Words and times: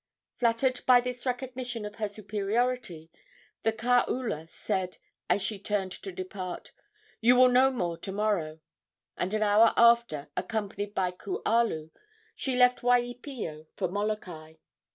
Flattered 0.39 0.81
by 0.87 0.99
this 0.99 1.27
recognition 1.27 1.85
of 1.85 1.93
her 1.97 2.09
superiority, 2.09 3.11
the 3.61 3.71
kaula 3.71 4.49
said, 4.49 4.97
as 5.29 5.43
she 5.43 5.59
turned 5.59 5.91
to 5.91 6.11
depart: 6.11 6.71
"You 7.19 7.35
will 7.35 7.49
know 7.49 7.69
more 7.69 7.97
to 7.99 8.11
morrow!" 8.11 8.61
And 9.15 9.31
an 9.35 9.43
hour 9.43 9.73
after, 9.77 10.29
accompanied 10.35 10.95
by 10.95 11.11
Kualu, 11.11 11.91
she 12.35 12.55
left 12.55 12.81
Waipio 12.81 13.67
for 13.75 13.89
Molokai. 13.89 14.55